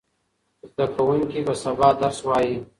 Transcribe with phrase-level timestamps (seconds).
[0.69, 2.55] زده کوونکي به سبا درس وایي.